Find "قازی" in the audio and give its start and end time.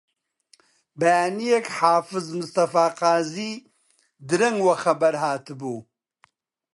2.99-3.53